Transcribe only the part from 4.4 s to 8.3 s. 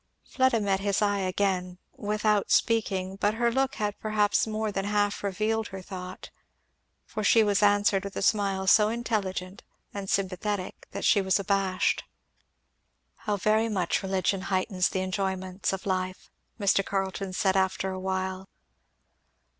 more than half revealed her thought, for she was answered with a